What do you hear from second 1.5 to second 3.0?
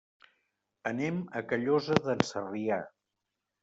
Callosa d'en Sarrià.